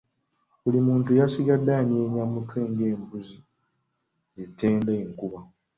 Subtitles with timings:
[0.61, 3.37] Buli muntu yasigadde anyeenya mutwe ng’embuzi
[4.43, 5.39] etenda enkuba.